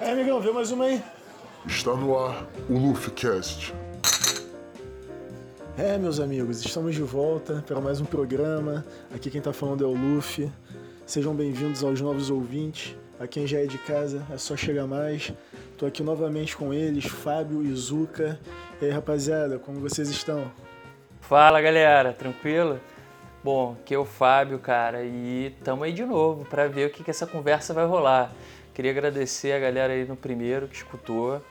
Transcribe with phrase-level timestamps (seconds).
[0.00, 1.02] É, amigão, vê mais uma aí.
[1.66, 3.74] Está no ar o LuffyCast.
[5.76, 8.84] É, meus amigos, estamos de volta para mais um programa.
[9.12, 10.52] Aqui quem tá falando é o Luffy.
[11.04, 12.94] Sejam bem-vindos aos novos ouvintes.
[13.18, 15.32] A quem já é de casa, é só chegar mais.
[15.76, 18.38] Tô aqui novamente com eles, Fábio e Zuka.
[18.80, 20.48] E aí, rapaziada, como vocês estão?
[21.20, 22.80] Fala, galera, tranquilo?
[23.42, 27.02] Bom, aqui é o Fábio, cara, e tamo aí de novo para ver o que,
[27.02, 28.32] que essa conversa vai rolar.
[28.78, 31.44] Queria agradecer a galera aí no primeiro que escutou.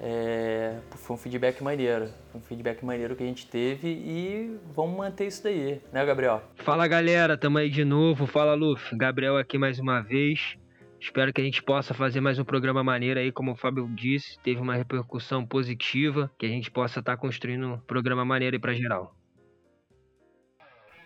[0.00, 5.28] É, foi um feedback maneiro, um feedback maneiro que a gente teve e vamos manter
[5.28, 6.42] isso daí, né, Gabriel?
[6.56, 8.26] Fala galera, tamo aí de novo.
[8.26, 10.56] Fala Luf, Gabriel aqui mais uma vez.
[11.00, 14.36] Espero que a gente possa fazer mais um programa maneiro aí, como o Fábio disse,
[14.40, 18.60] teve uma repercussão positiva, que a gente possa estar tá construindo um programa maneiro aí
[18.60, 19.14] pra geral.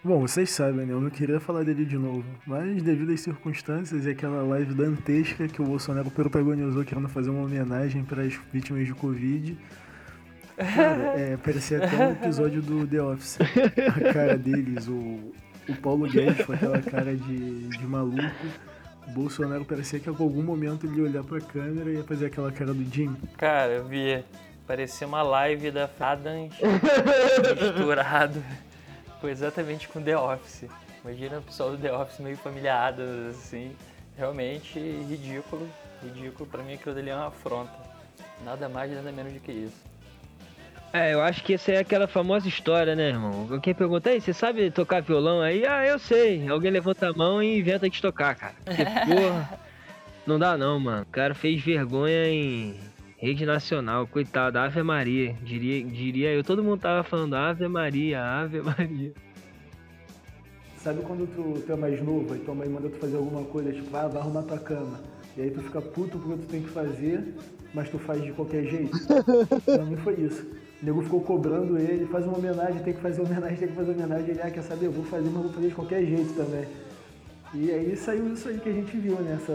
[0.07, 0.93] Bom, vocês sabem, né?
[0.93, 5.49] Eu não queria falar dele de novo, mas devido às circunstâncias e aquela live dantesca
[5.49, 9.59] que o Bolsonaro protagonizou querendo fazer uma homenagem para as vítimas de Covid,
[10.57, 13.39] cara, é, parecia até um episódio do The Office.
[13.41, 15.33] A cara deles, o,
[15.69, 18.47] o Paulo Guedes com aquela cara de, de maluco.
[19.09, 22.27] O Bolsonaro parecia que a algum momento ele ia olhar pra câmera e ia fazer
[22.27, 23.13] aquela cara do Jim.
[23.37, 24.23] Cara, eu vi.
[24.69, 26.55] Parecia uma live da Adams
[27.61, 28.41] misturado.
[29.21, 30.65] Foi exatamente com The Office.
[31.05, 33.75] Imagina o pessoal do The Office meio familiado, assim.
[34.17, 35.69] Realmente ridículo.
[36.03, 36.49] Ridículo.
[36.49, 37.73] Pra mim aquilo dali é uma afronta.
[38.45, 39.87] Nada mais, nada menos do que isso.
[40.93, 43.61] É, eu acho que essa é aquela famosa história, né, irmão?
[43.61, 45.67] Quem pergunta, aí, você sabe tocar violão aí?
[45.67, 46.49] Ah, eu sei.
[46.49, 48.55] Alguém levanta a mão e inventa de tocar, cara.
[48.65, 49.59] Porque, porra,
[50.27, 51.03] não dá não, mano.
[51.03, 52.77] O cara fez vergonha em
[53.17, 55.35] rede nacional, coitado, Ave Maria.
[55.43, 59.13] Diria, diria eu, todo mundo tava falando Ave Maria, Ave Maria.
[60.77, 63.73] Sabe quando tu, tu é mais novo, aí tua mãe manda tu fazer alguma coisa,
[63.73, 65.01] tipo, ah, vai arrumar tua cama.
[65.37, 67.35] E aí tu fica puto porque tu tem que fazer,
[67.75, 68.97] mas tu faz de qualquer jeito.
[69.65, 70.47] pra mim foi isso.
[70.81, 73.91] O nego ficou cobrando ele, faz uma homenagem, tem que fazer homenagem, tem que fazer
[73.91, 74.31] homenagem.
[74.31, 76.67] Ele, ah, quer saber, eu vou fazer, mas vou fazer de qualquer jeito também.
[77.55, 79.53] E aí saiu isso aí que a gente viu nessa.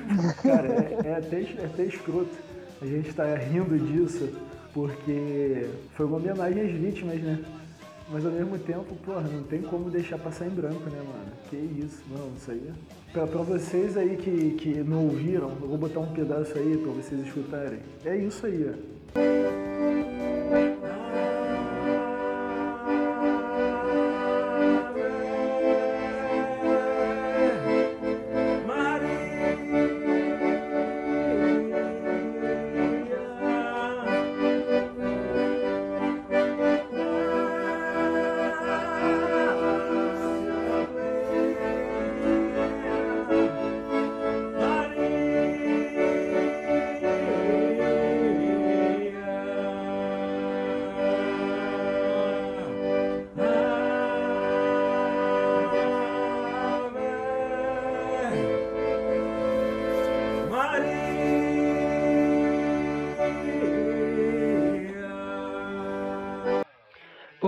[0.42, 2.49] Cara, é, é, até, é até escroto.
[2.80, 4.28] A gente tá rindo disso
[4.72, 7.44] porque foi uma homenagem às vítimas, né?
[8.08, 11.30] Mas ao mesmo tempo, porra, não tem como deixar passar em branco, né, mano?
[11.48, 12.72] Que isso, não, isso aí.
[13.12, 16.90] Pra, pra vocês aí que, que não ouviram, eu vou botar um pedaço aí pra
[16.92, 17.78] vocês escutarem.
[18.04, 18.90] É isso aí, ó.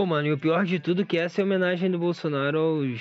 [0.03, 3.01] Pô, mano, e o pior de tudo que essa é a homenagem do Bolsonaro aos,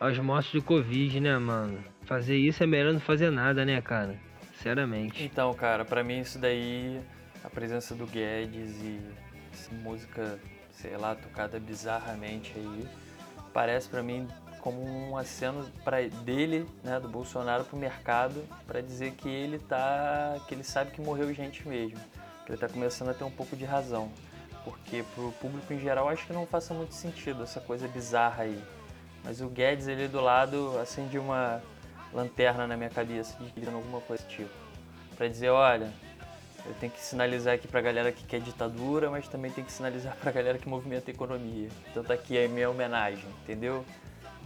[0.00, 1.78] aos mortos de Covid, né, mano?
[2.02, 4.18] Fazer isso é melhor não fazer nada, né, cara?
[4.56, 5.22] Sinceramente.
[5.22, 7.00] Então, cara, para mim isso daí,
[7.44, 9.00] a presença do Guedes e
[9.74, 10.40] música,
[10.72, 12.88] sei lá, tocada bizarramente aí,
[13.52, 14.26] parece para mim
[14.58, 20.36] como um aceno para dele, né, do Bolsonaro pro mercado, para dizer que ele tá,
[20.48, 22.00] que ele sabe que morreu gente mesmo,
[22.44, 24.10] que ele tá começando a ter um pouco de razão
[24.66, 28.60] porque pro público em geral acho que não faça muito sentido essa coisa bizarra aí.
[29.22, 31.62] Mas o Guedes ele do lado acende uma
[32.12, 34.50] lanterna na minha cabeça de que alguma coisa desse tipo.
[35.16, 35.92] Pra dizer, olha,
[36.66, 40.16] eu tenho que sinalizar aqui pra galera que quer ditadura, mas também tem que sinalizar
[40.16, 41.68] pra galera que movimenta a economia.
[41.88, 43.84] Então tá aqui a minha homenagem, entendeu?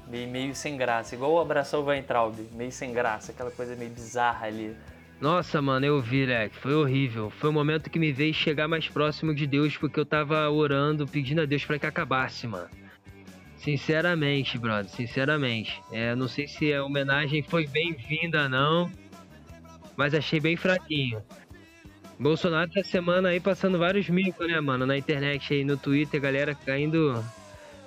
[0.06, 3.90] Meio, meio sem graça, igual o Abraçar o Weintraub, meio sem graça, aquela coisa meio
[3.90, 4.76] bizarra ali.
[5.20, 6.56] Nossa, mano, eu vi, Leque.
[6.56, 7.28] Foi horrível.
[7.28, 11.06] Foi o momento que me veio chegar mais próximo de Deus, porque eu tava orando,
[11.06, 12.70] pedindo a Deus para que acabasse, mano.
[13.56, 15.82] Sinceramente, brother, sinceramente.
[15.92, 18.90] É, não sei se a homenagem foi bem-vinda, não.
[19.94, 21.22] Mas achei bem fraquinho.
[22.18, 24.86] Bolsonaro essa semana aí passando vários micos, né, mano?
[24.86, 27.22] Na internet aí, no Twitter, galera caindo.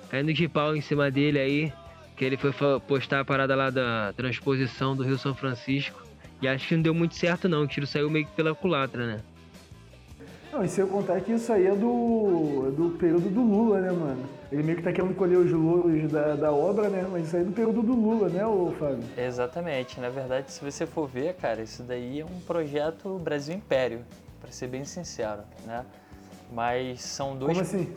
[0.08, 1.72] Caindo de pau em cima dele aí.
[2.16, 2.52] Que ele foi
[2.86, 6.03] postar a parada lá da transposição do Rio São Francisco.
[6.44, 9.06] E acho que não deu muito certo não, o tiro saiu meio que pela culatra,
[9.06, 9.20] né?
[10.52, 13.80] Não, e sem eu contar que isso aí é do, é do período do Lula,
[13.80, 14.22] né, mano?
[14.52, 17.08] Ele meio que tá querendo colher os louros da, da obra, né?
[17.10, 19.02] Mas isso aí é do período do Lula, né, ô Fábio?
[19.16, 19.98] Exatamente.
[19.98, 24.00] Na verdade, se você for ver, cara, isso daí é um projeto Brasil Império,
[24.38, 25.82] para ser bem sincero, né?
[26.52, 27.56] Mas são dois.
[27.56, 27.90] Como assim?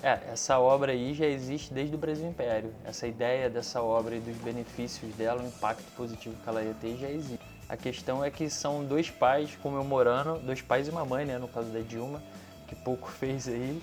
[0.00, 2.70] É, essa obra aí já existe desde o Brasil Império.
[2.84, 6.96] Essa ideia dessa obra e dos benefícios dela, o impacto positivo que ela ia ter,
[6.96, 7.49] já existe.
[7.70, 11.46] A questão é que são dois pais comemorando, dois pais e uma mãe, né, no
[11.46, 12.20] caso da Dilma,
[12.66, 13.80] que pouco fez aí,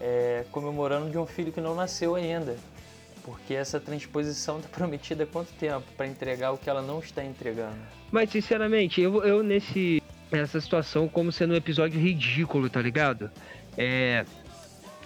[0.00, 2.56] é, comemorando de um filho que não nasceu ainda.
[3.22, 7.22] Porque essa transposição está prometida há quanto tempo para entregar o que ela não está
[7.22, 7.76] entregando?
[8.10, 10.02] Mas, sinceramente, eu, eu nesse
[10.32, 13.30] essa situação como sendo um episódio ridículo, tá ligado?
[13.76, 14.24] É,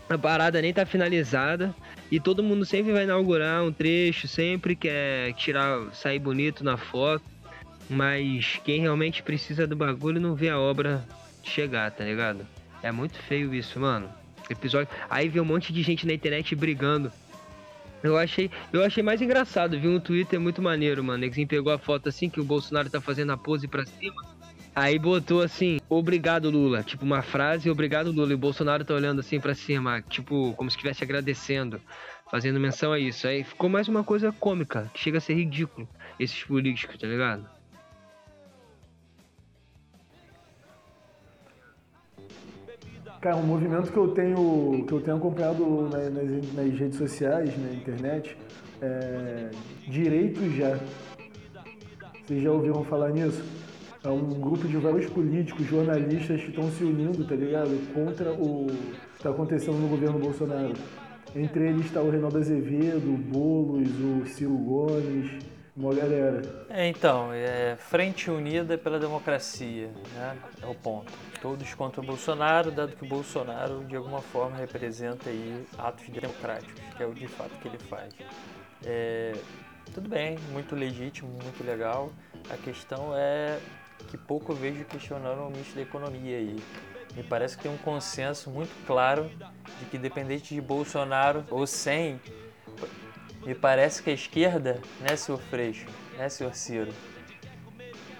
[0.08, 1.74] a parada nem tá finalizada
[2.12, 7.24] e todo mundo sempre vai inaugurar um trecho, sempre quer tirar, sair bonito na foto,
[7.90, 11.04] mas quem realmente precisa do bagulho não vê a obra
[11.42, 12.46] chegar, tá ligado?
[12.82, 14.08] É muito feio isso, mano.
[14.48, 14.88] Episódio.
[15.10, 17.12] Aí vê um monte de gente na internet brigando.
[18.02, 19.90] Eu achei, eu achei mais engraçado, viu?
[19.90, 21.24] Um Twitter muito maneiro, mano.
[21.24, 24.24] Ele pegou a foto assim que o Bolsonaro tá fazendo a pose pra cima.
[24.74, 29.18] Aí botou assim, obrigado Lula, tipo uma frase, obrigado Lula, e o Bolsonaro tá olhando
[29.18, 31.80] assim para cima, tipo, como se estivesse agradecendo,
[32.30, 33.26] fazendo menção a isso.
[33.26, 35.88] Aí ficou mais uma coisa cômica, que chega a ser ridículo,
[36.20, 37.59] esses políticos, tá ligado?
[43.20, 47.52] Cara, um movimento que eu tenho, que eu tenho acompanhado nas, nas, nas redes sociais,
[47.58, 48.34] na internet,
[48.80, 49.50] é
[49.86, 50.78] Direito Já.
[52.24, 53.44] Vocês já ouviram falar nisso?
[54.02, 57.78] É um grupo de vários políticos, jornalistas que estão se unindo, tá ligado?
[57.92, 60.72] Contra o que está acontecendo no governo Bolsonaro.
[61.36, 65.30] Entre eles está o Reinaldo Azevedo, o Boulos, o Ciro Gomes,
[65.76, 66.42] uma galera.
[66.68, 70.36] É, então, é Frente Unida pela Democracia, né?
[70.62, 71.12] É o ponto.
[71.40, 76.80] Todos contra o Bolsonaro, dado que o Bolsonaro de alguma forma representa aí atos democráticos,
[76.96, 78.12] que é o de fato que ele faz.
[78.84, 79.32] É,
[79.94, 82.12] tudo bem, muito legítimo, muito legal.
[82.48, 83.58] A questão é
[84.08, 86.56] que pouco vejo questionando o ministro da Economia aí.
[87.14, 89.28] Me parece que tem um consenso muito claro
[89.78, 92.20] de que, dependente de Bolsonaro ou sem,
[93.44, 96.92] me parece que a esquerda, né, senhor Freixo, né, senhor Ciro?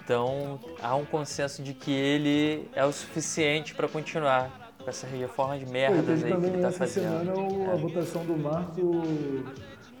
[0.03, 5.57] Então, há um consenso de que ele é o suficiente para continuar com essa reforma
[5.57, 7.25] de merdas aí que ele está fazendo.
[7.25, 7.71] Semana, é.
[7.71, 9.03] a votação do marco,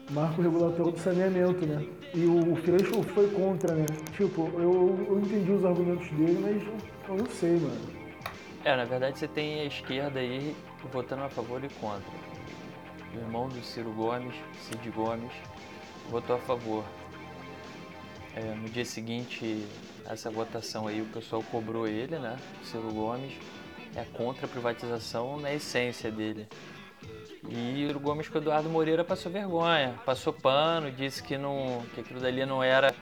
[0.09, 1.85] marco regulatório do saneamento, né?
[2.13, 3.85] E o Freixo foi contra, né?
[4.17, 8.01] Tipo, eu, eu entendi os argumentos dele, mas eu não sei, mano.
[8.63, 10.55] É, na verdade você tem a esquerda aí
[10.91, 12.30] votando a favor e contra.
[13.15, 15.31] Irmão do Ciro Gomes, Cid Gomes,
[16.09, 16.83] votou a favor.
[18.35, 19.65] É, no dia seguinte,
[20.05, 22.37] essa votação aí, o pessoal cobrou ele, né?
[22.61, 23.33] O Ciro Gomes
[23.95, 26.47] é contra a privatização na essência dele.
[27.49, 32.01] E o Gomes com o Eduardo Moreira passou vergonha, passou pano, disse que, não, que
[32.01, 32.93] aquilo dali não era,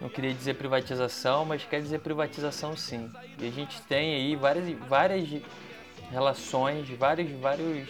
[0.00, 3.10] não queria dizer privatização, mas quer dizer privatização sim.
[3.40, 5.42] E a gente tem aí várias, várias
[6.10, 7.88] relações, vários, vários,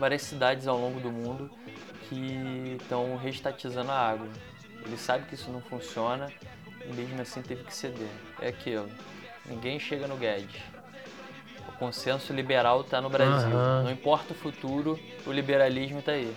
[0.00, 1.48] várias cidades ao longo do mundo
[2.08, 4.28] que estão restatizando a água.
[4.84, 6.32] Ele sabe que isso não funciona
[6.84, 8.08] e mesmo assim teve que ceder.
[8.40, 8.88] É aquilo.
[9.46, 10.60] Ninguém chega no Guedes
[11.80, 13.48] consenso liberal está no Brasil.
[13.48, 13.84] Uhum.
[13.84, 16.30] Não importa o futuro, o liberalismo está aí.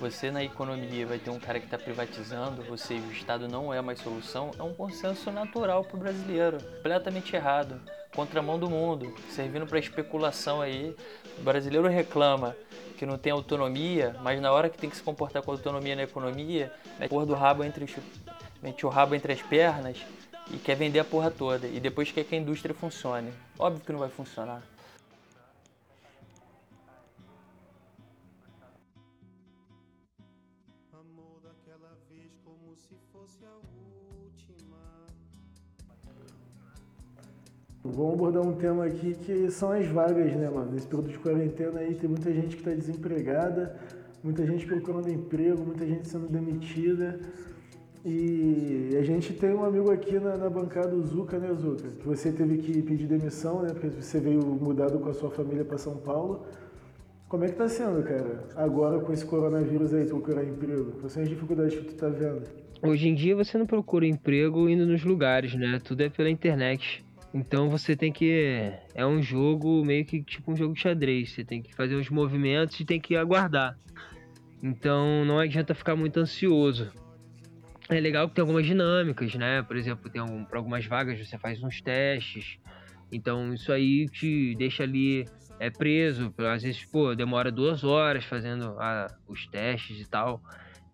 [0.00, 3.80] Você na economia vai ter um cara que está privatizando, você o Estado não é
[3.80, 7.80] mais solução, é um consenso natural para o brasileiro, completamente errado,
[8.14, 10.94] contramão do mundo, servindo para especulação aí.
[11.38, 12.56] O brasileiro reclama
[12.96, 16.02] que não tem autonomia, mas na hora que tem que se comportar com autonomia na
[16.02, 17.86] economia, mete o rabo entre,
[18.62, 19.96] mete o rabo entre as pernas
[20.50, 23.32] e quer vender a porra toda e depois quer que a indústria funcione.
[23.58, 24.62] Óbvio que não vai funcionar.
[37.94, 40.72] Vamos abordar um tema aqui que são as vagas, né, mano?
[40.72, 43.76] Nesse período de quarentena aí tem muita gente que está desempregada,
[44.24, 47.20] muita gente procurando emprego, muita gente sendo demitida.
[48.02, 51.86] E a gente tem um amigo aqui na, na bancada, o Zuca, né, Zuca?
[51.90, 53.68] Que você teve que pedir demissão, né?
[53.74, 56.46] Porque você veio mudado com a sua família para São Paulo.
[57.28, 58.48] Como é que tá sendo, cara?
[58.56, 60.92] Agora com esse coronavírus aí, procurar emprego?
[60.92, 62.42] Quais são as dificuldades que tu tá vendo?
[62.82, 65.78] Hoje em dia você não procura emprego indo nos lugares, né?
[65.84, 67.04] Tudo é pela internet.
[67.34, 68.72] Então você tem que.
[68.94, 71.32] É um jogo meio que tipo um jogo de xadrez.
[71.32, 73.76] Você tem que fazer os movimentos e tem que aguardar.
[74.62, 76.92] Então não adianta ficar muito ansioso
[77.88, 79.62] é legal que tem algumas dinâmicas, né?
[79.62, 82.58] Por exemplo, tem algum, para algumas vagas você faz uns testes,
[83.10, 85.26] Então isso aí te deixa ali
[85.58, 90.42] é preso, às vezes, pô, demora duas horas fazendo a, os testes e tal.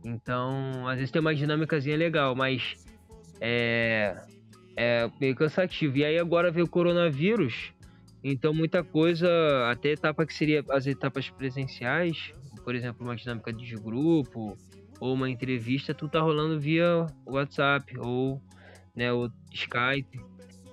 [0.04, 2.74] Então, às vezes tem uma dinâmicazinha legal, mas
[3.40, 4.14] é,
[4.78, 5.96] é meio cansativo.
[5.96, 7.72] E aí agora veio o coronavírus,
[8.22, 9.28] então muita coisa,
[9.68, 12.32] até etapa que seria as etapas presenciais,
[12.62, 14.56] por exemplo, uma dinâmica de grupo
[15.00, 18.40] ou uma entrevista, tudo tá rolando via WhatsApp ou,
[18.94, 20.20] né, o Skype.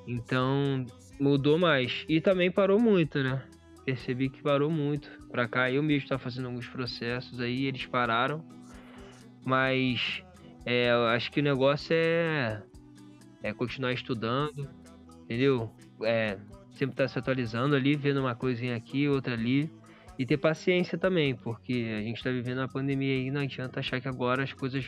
[0.07, 0.85] Então
[1.19, 2.05] mudou mais.
[2.07, 3.41] E também parou muito, né?
[3.85, 5.71] percebi que parou muito pra cá.
[5.71, 8.43] Eu mesmo estava fazendo alguns processos aí, eles pararam.
[9.45, 10.23] Mas
[10.65, 12.63] é, acho que o negócio é,
[13.45, 14.67] é continuar estudando,
[15.23, 15.71] entendeu?
[16.03, 16.39] É,
[16.71, 19.71] sempre estar tá se atualizando ali, vendo uma coisinha aqui, outra ali.
[20.17, 24.01] E ter paciência também, porque a gente está vivendo uma pandemia aí, não adianta achar
[24.01, 24.83] que agora as coisas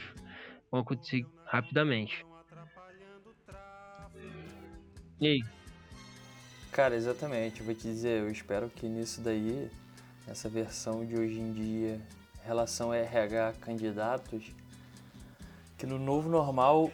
[0.72, 2.26] vão acontecer rapidamente.
[5.20, 5.44] E aí?
[6.72, 7.62] Cara, exatamente.
[7.62, 9.70] vou te dizer, eu espero que nisso daí,
[10.28, 12.02] essa versão de hoje em dia,
[12.44, 14.52] relação RH candidatos,
[15.78, 16.92] que no novo normal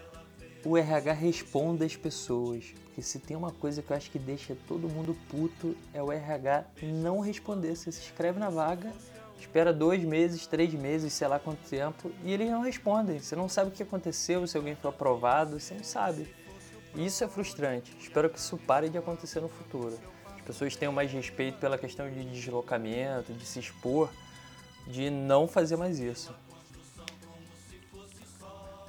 [0.66, 2.74] o RH responda às pessoas.
[2.86, 6.12] Porque se tem uma coisa que eu acho que deixa todo mundo puto é o
[6.12, 7.76] RH não responder.
[7.76, 8.92] Você se inscreve na vaga,
[9.40, 13.20] espera dois meses, três meses, sei lá quanto tempo, e eles não respondem.
[13.20, 16.34] Você não sabe o que aconteceu, se alguém foi aprovado, você não sabe.
[16.96, 17.96] E isso é frustrante.
[18.00, 19.98] Espero que isso pare de acontecer no futuro.
[20.36, 24.10] As pessoas tenham mais respeito pela questão de deslocamento, de se expor,
[24.86, 26.34] de não fazer mais isso.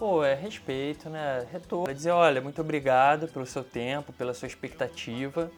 [0.05, 1.47] Pô, é respeito, né?
[1.51, 1.91] Retorno.
[1.91, 5.51] É dizer, olha, muito obrigado pelo seu tempo, pela sua expectativa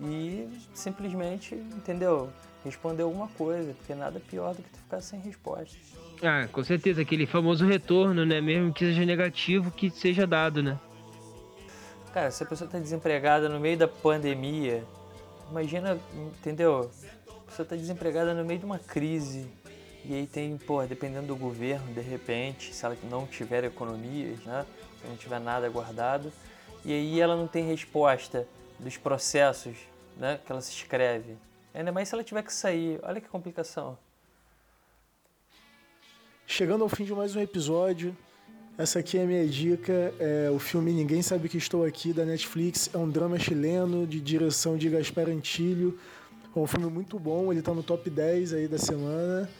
[0.00, 2.30] e simplesmente, entendeu?
[2.64, 5.76] Responder alguma coisa, porque nada pior do que tu ficar sem resposta.
[6.22, 8.40] Ah, com certeza, aquele famoso retorno, né?
[8.40, 10.80] Mesmo que seja negativo, que seja dado, né?
[12.14, 14.84] Cara, se a pessoa está desempregada no meio da pandemia,
[15.50, 15.98] imagina,
[16.38, 16.90] entendeu?
[17.28, 19.46] A pessoa está desempregada no meio de uma crise.
[20.08, 24.64] E aí tem, pô, dependendo do governo, de repente, se ela não tiver economias, né?
[25.02, 26.32] Se não tiver nada guardado.
[26.84, 28.46] E aí ela não tem resposta
[28.78, 29.76] dos processos
[30.16, 31.36] né, que ela se inscreve.
[31.74, 33.00] Ainda mais se ela tiver que sair.
[33.02, 33.98] Olha que complicação.
[36.46, 38.16] Chegando ao fim de mais um episódio,
[38.78, 40.14] essa aqui é a minha dica.
[40.20, 42.88] É o filme Ninguém Sabe Que Estou Aqui, da Netflix.
[42.94, 45.98] É um drama chileno de direção de Gaspar Antilho.
[46.54, 49.50] É um filme muito bom, ele tá no top 10 aí da semana.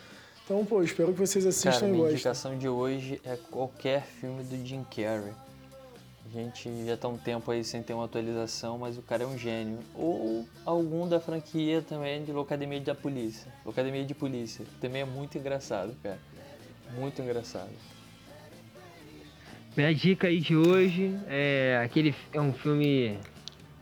[0.46, 2.06] Então, pô, espero que vocês assistam Cara, e gostem.
[2.06, 5.32] A indicação de hoje é qualquer filme do Jim Carrey.
[6.24, 9.26] A gente já tá um tempo aí sem ter uma atualização, mas o cara é
[9.26, 9.80] um gênio.
[9.92, 13.52] Ou algum da franquia também de Locademia da Polícia.
[13.64, 14.64] Locademia de Polícia.
[14.80, 16.18] Também é muito engraçado, cara.
[16.94, 17.72] Muito engraçado.
[19.76, 23.18] Minha dica aí de hoje é aquele é um filme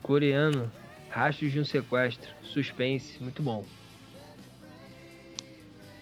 [0.02, 0.72] coreano,
[1.10, 3.62] Rastros de um Sequestro, suspense, muito bom.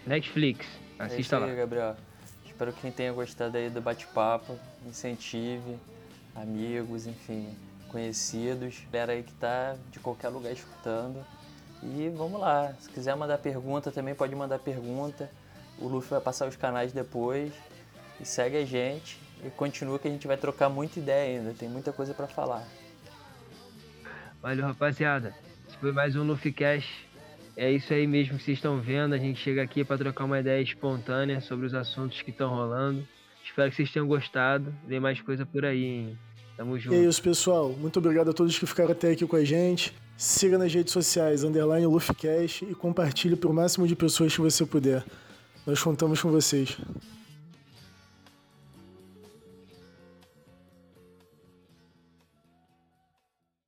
[0.07, 0.67] Netflix,
[0.99, 1.55] assista é aí, lá.
[1.55, 1.97] Gabriel.
[2.45, 5.79] Espero que quem tenha gostado aí do bate-papo, incentive
[6.35, 7.55] amigos, enfim,
[7.89, 11.25] conhecidos, galera aí que tá de qualquer lugar escutando.
[11.83, 15.31] E vamos lá, se quiser mandar pergunta também pode mandar pergunta.
[15.79, 17.53] O Luffy vai passar os canais depois.
[18.21, 19.19] E segue a gente.
[19.45, 22.65] E continua que a gente vai trocar muita ideia ainda, tem muita coisa para falar.
[24.41, 25.35] Valeu, rapaziada.
[25.69, 26.89] Esse foi mais um Luffy Cash.
[27.57, 29.15] É isso aí mesmo que vocês estão vendo.
[29.15, 33.07] A gente chega aqui para trocar uma ideia espontânea sobre os assuntos que estão rolando.
[33.45, 34.75] Espero que vocês tenham gostado.
[34.87, 36.19] Vem mais coisa por aí, hein?
[36.57, 36.95] Tamo junto.
[36.95, 37.71] É isso, pessoal.
[37.71, 39.93] Muito obrigado a todos que ficaram até aqui com a gente.
[40.17, 44.65] Siga nas redes sociais, underline LuffyCast e compartilhe para o máximo de pessoas que você
[44.65, 45.05] puder.
[45.67, 46.79] Nós contamos com vocês.